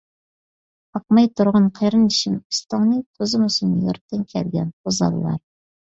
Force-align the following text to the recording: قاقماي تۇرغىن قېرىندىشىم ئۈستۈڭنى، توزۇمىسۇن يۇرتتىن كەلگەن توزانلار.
قاقماي 0.97 1.27
تۇرغىن 1.41 1.67
قېرىندىشىم 1.79 2.39
ئۈستۈڭنى، 2.39 2.97
توزۇمىسۇن 3.19 3.77
يۇرتتىن 3.85 4.25
كەلگەن 4.35 4.73
توزانلار. 4.79 5.41